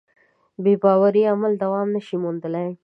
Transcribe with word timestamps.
بېباوره 0.63 1.21
عمل 1.33 1.53
دوام 1.63 1.87
نهشي 1.95 2.17
موندلی. 2.23 2.67